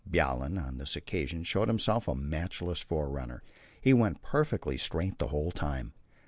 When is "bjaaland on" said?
0.09-0.79